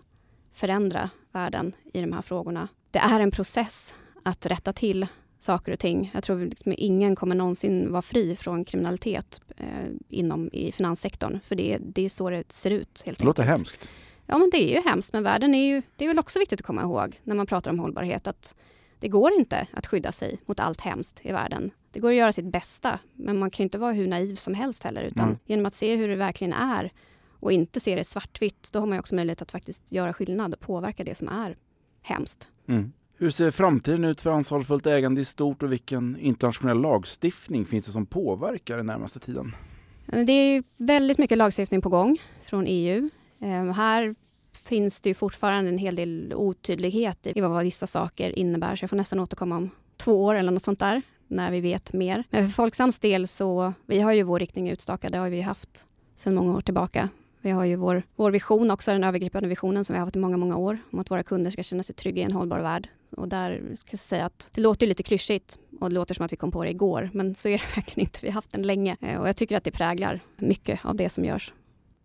förändra 0.51 1.09
världen 1.31 1.75
i 1.93 2.01
de 2.01 2.13
här 2.13 2.21
frågorna. 2.21 2.67
Det 2.91 2.99
är 2.99 3.19
en 3.19 3.31
process 3.31 3.93
att 4.23 4.45
rätta 4.45 4.73
till 4.73 5.07
saker 5.39 5.71
och 5.71 5.79
ting. 5.79 6.11
Jag 6.13 6.23
tror 6.23 6.45
liksom 6.45 6.73
ingen 6.77 7.15
kommer 7.15 7.35
någonsin 7.35 7.91
vara 7.91 8.01
fri 8.01 8.35
från 8.35 8.65
kriminalitet 8.65 9.41
eh, 9.57 9.89
inom 10.09 10.49
i 10.53 10.71
finanssektorn. 10.71 11.39
För 11.43 11.55
det, 11.55 11.77
det 11.81 12.05
är 12.05 12.09
så 12.09 12.29
det 12.29 12.51
ser 12.51 12.71
ut. 12.71 13.03
Helt 13.05 13.19
det 13.19 13.25
låter 13.25 13.43
hemskt. 13.43 13.93
Ja, 14.27 14.37
men 14.37 14.49
det 14.49 14.57
är 14.57 14.75
ju 14.75 14.89
hemskt, 14.89 15.13
men 15.13 15.23
världen 15.23 15.55
är 15.55 15.65
ju... 15.67 15.81
Det 15.95 16.05
är 16.05 16.07
väl 16.07 16.19
också 16.19 16.39
viktigt 16.39 16.59
att 16.59 16.65
komma 16.65 16.81
ihåg 16.81 17.19
när 17.23 17.35
man 17.35 17.45
pratar 17.45 17.71
om 17.71 17.79
hållbarhet 17.79 18.27
att 18.27 18.55
det 18.99 19.07
går 19.07 19.33
inte 19.33 19.67
att 19.73 19.87
skydda 19.87 20.11
sig 20.11 20.39
mot 20.45 20.59
allt 20.59 20.81
hemskt 20.81 21.19
i 21.23 21.31
världen. 21.31 21.71
Det 21.91 21.99
går 21.99 22.09
att 22.09 22.15
göra 22.15 22.33
sitt 22.33 22.45
bästa, 22.45 22.99
men 23.13 23.39
man 23.39 23.51
kan 23.51 23.63
inte 23.63 23.77
vara 23.77 23.91
hur 23.91 24.07
naiv 24.07 24.35
som 24.35 24.53
helst 24.53 24.83
heller, 24.83 25.03
utan 25.03 25.25
mm. 25.25 25.39
genom 25.45 25.65
att 25.65 25.73
se 25.73 25.95
hur 25.95 26.07
det 26.07 26.15
verkligen 26.15 26.53
är 26.53 26.91
och 27.39 27.51
inte 27.51 27.79
se 27.79 27.95
det 27.95 28.03
svartvitt, 28.03 28.69
då 28.71 28.79
har 28.79 28.85
man 28.85 28.99
också 28.99 29.15
möjlighet 29.15 29.41
att 29.41 29.51
faktiskt 29.51 29.91
göra 29.91 30.13
skillnad 30.13 30.53
och 30.53 30.59
påverka 30.59 31.03
det 31.03 31.15
som 31.15 31.27
är 31.27 31.57
hemskt. 32.01 32.47
Mm. 32.67 32.91
Hur 33.17 33.29
ser 33.29 33.51
framtiden 33.51 34.03
ut 34.03 34.21
för 34.21 34.31
ansvarsfullt 34.31 34.85
ägande 34.85 35.21
i 35.21 35.25
stort 35.25 35.63
och 35.63 35.71
vilken 35.71 36.17
internationell 36.19 36.81
lagstiftning 36.81 37.65
finns 37.65 37.85
det 37.85 37.91
som 37.91 38.05
påverkar 38.05 38.77
den 38.77 38.85
närmaste 38.85 39.19
tiden? 39.19 39.55
Det 40.05 40.31
är 40.31 40.63
väldigt 40.77 41.17
mycket 41.17 41.37
lagstiftning 41.37 41.81
på 41.81 41.89
gång 41.89 42.17
från 42.43 42.65
EU. 42.67 43.09
Ehm, 43.43 43.69
här 43.69 44.15
finns 44.69 45.01
det 45.01 45.09
ju 45.09 45.13
fortfarande 45.13 45.69
en 45.69 45.77
hel 45.77 45.95
del 45.95 46.33
otydlighet 46.35 47.27
i 47.27 47.41
vad 47.41 47.63
vissa 47.63 47.87
saker 47.87 48.39
innebär, 48.39 48.75
så 48.75 48.83
jag 48.83 48.89
får 48.89 48.97
nästan 48.97 49.19
återkomma 49.19 49.57
om 49.57 49.69
två 49.97 50.25
år 50.25 50.35
eller 50.35 50.51
något 50.51 50.63
sånt 50.63 50.79
där, 50.79 51.01
när 51.27 51.51
vi 51.51 51.61
vet 51.61 51.93
mer. 51.93 52.23
Men 52.29 52.47
för 52.47 52.53
Folksams 52.53 52.99
del 52.99 53.27
så, 53.27 53.73
vi 53.85 53.99
har 53.99 54.11
ju 54.11 54.23
vår 54.23 54.39
riktning 54.39 54.69
utstakad, 54.69 55.11
det 55.11 55.17
har 55.17 55.29
vi 55.29 55.41
haft 55.41 55.85
sedan 56.15 56.35
många 56.35 56.57
år 56.57 56.61
tillbaka. 56.61 57.09
Vi 57.41 57.51
har 57.51 57.65
ju 57.65 57.75
vår, 57.75 58.03
vår 58.15 58.31
vision 58.31 58.71
också, 58.71 58.91
den 58.91 59.03
övergripande 59.03 59.49
visionen 59.49 59.85
som 59.85 59.93
vi 59.93 59.97
har 59.97 60.05
haft 60.05 60.15
i 60.15 60.19
många, 60.19 60.37
många 60.37 60.57
år, 60.57 60.77
om 60.91 60.99
att 60.99 61.11
våra 61.11 61.23
kunder 61.23 61.51
ska 61.51 61.63
känna 61.63 61.83
sig 61.83 61.95
trygga 61.95 62.21
i 62.21 62.25
en 62.25 62.31
hållbar 62.31 62.59
värld. 62.59 62.89
Och 63.17 63.27
där 63.27 63.61
ska 63.77 63.87
jag 63.91 63.99
säga 63.99 64.25
att 64.25 64.49
det 64.51 64.61
låter 64.61 64.87
lite 64.87 65.03
klyschigt 65.03 65.57
och 65.79 65.89
det 65.89 65.95
låter 65.95 66.15
som 66.15 66.25
att 66.25 66.31
vi 66.31 66.37
kom 66.37 66.51
på 66.51 66.63
det 66.63 66.69
igår, 66.69 67.09
men 67.13 67.35
så 67.35 67.47
är 67.47 67.57
det 67.57 67.75
verkligen 67.75 68.07
inte. 68.07 68.19
Vi 68.21 68.27
har 68.27 68.33
haft 68.33 68.51
den 68.51 68.61
länge 68.61 68.97
eh, 69.01 69.21
och 69.21 69.27
jag 69.27 69.35
tycker 69.35 69.57
att 69.57 69.63
det 69.63 69.71
präglar 69.71 70.19
mycket 70.37 70.85
av 70.85 70.95
det 70.95 71.09
som 71.09 71.25
görs. 71.25 71.53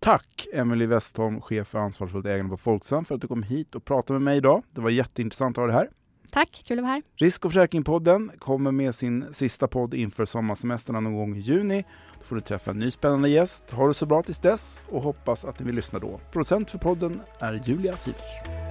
Tack 0.00 0.46
Emelie 0.52 0.86
Westholm, 0.86 1.40
chef 1.40 1.68
för 1.68 1.78
ansvarsfullt 1.78 2.26
ägande 2.26 2.50
på 2.50 2.56
Folksam 2.56 3.04
för 3.04 3.14
att 3.14 3.20
du 3.20 3.28
kom 3.28 3.42
hit 3.42 3.74
och 3.74 3.84
pratade 3.84 4.12
med 4.18 4.22
mig 4.24 4.36
idag. 4.36 4.62
Det 4.74 4.80
var 4.80 4.90
jätteintressant 4.90 5.58
att 5.58 5.62
ha 5.62 5.66
dig 5.66 5.76
här. 5.76 5.88
Tack, 6.30 6.62
kul 6.66 6.78
att 6.78 6.82
vara 6.82 6.92
här. 6.92 7.02
Risk 7.16 7.44
och 7.44 7.50
försäkringspodden 7.50 8.30
kommer 8.38 8.72
med 8.72 8.94
sin 8.94 9.32
sista 9.32 9.68
podd 9.68 9.94
inför 9.94 10.24
sommarsemestern 10.24 11.04
någon 11.04 11.16
gång 11.16 11.36
i 11.36 11.40
juni. 11.40 11.84
Då 12.18 12.24
får 12.24 12.36
du 12.36 12.42
träffa 12.42 12.70
en 12.70 12.78
ny 12.78 12.90
spännande 12.90 13.28
gäst. 13.28 13.70
Ha 13.70 13.86
det 13.86 13.94
så 13.94 14.06
bra 14.06 14.22
tills 14.22 14.38
dess 14.38 14.82
och 14.88 15.02
hoppas 15.02 15.44
att 15.44 15.58
ni 15.58 15.66
vill 15.66 15.74
lyssna 15.74 15.98
då. 15.98 16.20
Producent 16.32 16.70
för 16.70 16.78
podden 16.78 17.20
är 17.38 17.62
Julia 17.66 17.96
Sivers. 17.96 18.67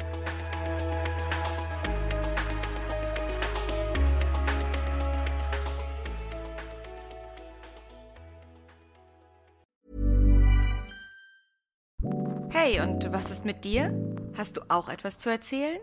Was 13.18 13.32
ist 13.32 13.46
mit 13.46 13.64
dir? 13.64 13.92
Hast 14.38 14.58
du 14.58 14.62
auch 14.68 14.90
etwas 14.90 15.18
zu 15.18 15.32
erzählen? 15.32 15.80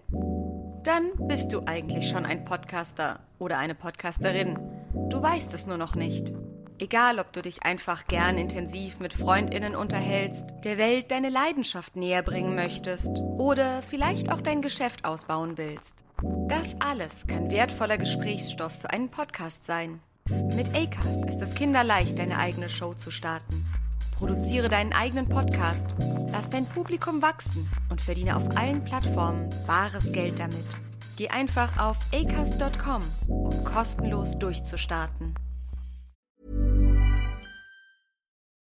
Dann 0.84 1.10
bist 1.26 1.52
du 1.52 1.62
eigentlich 1.66 2.08
schon 2.08 2.24
ein 2.24 2.44
Podcaster 2.44 3.18
oder 3.40 3.58
eine 3.58 3.74
Podcasterin. 3.74 4.56
Du 5.10 5.20
weißt 5.20 5.52
es 5.52 5.66
nur 5.66 5.76
noch 5.76 5.96
nicht. 5.96 6.32
Egal, 6.78 7.18
ob 7.18 7.32
du 7.32 7.42
dich 7.42 7.64
einfach 7.64 8.06
gern 8.06 8.38
intensiv 8.38 9.00
mit 9.00 9.14
Freundinnen 9.14 9.74
unterhältst, 9.74 10.44
der 10.62 10.78
Welt 10.78 11.10
deine 11.10 11.28
Leidenschaft 11.28 11.96
näher 11.96 12.22
bringen 12.22 12.54
möchtest 12.54 13.10
oder 13.36 13.82
vielleicht 13.82 14.30
auch 14.30 14.40
dein 14.40 14.62
Geschäft 14.62 15.04
ausbauen 15.04 15.58
willst. 15.58 16.04
Das 16.46 16.76
alles 16.80 17.26
kann 17.26 17.50
wertvoller 17.50 17.98
Gesprächsstoff 17.98 18.78
für 18.80 18.90
einen 18.90 19.08
Podcast 19.08 19.66
sein. 19.66 19.98
Mit 20.54 20.68
Acast 20.76 21.24
ist 21.24 21.42
es 21.42 21.56
kinderleicht, 21.56 22.16
deine 22.16 22.38
eigene 22.38 22.68
Show 22.68 22.94
zu 22.94 23.10
starten. 23.10 23.66
Produziere 24.18 24.68
deinen 24.68 24.92
eigenen 24.92 25.28
Podcast, 25.28 25.86
lass 26.30 26.50
dein 26.50 26.66
Publikum 26.66 27.20
wachsen 27.20 27.68
und 27.90 28.00
verdiene 28.00 28.36
auf 28.36 28.56
allen 28.56 28.82
Plattformen 28.84 29.50
bares 29.66 30.12
Geld 30.12 30.38
damit. 30.38 30.64
Geh 31.16 31.28
einfach 31.28 31.78
auf 31.78 31.96
acast.com, 32.12 33.02
um 33.28 33.64
kostenlos 33.64 34.38
durchzustarten. 34.38 35.34